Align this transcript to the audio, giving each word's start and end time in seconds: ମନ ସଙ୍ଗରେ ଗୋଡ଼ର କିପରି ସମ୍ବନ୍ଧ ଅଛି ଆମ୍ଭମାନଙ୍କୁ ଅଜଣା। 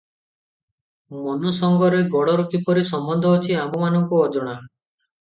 ମନ 1.25 1.53
ସଙ୍ଗରେ 1.59 2.01
ଗୋଡ଼ର 2.17 2.49
କିପରି 2.57 2.87
ସମ୍ବନ୍ଧ 2.95 3.39
ଅଛି 3.39 3.63
ଆମ୍ଭମାନଙ୍କୁ 3.69 4.27
ଅଜଣା। 4.29 4.61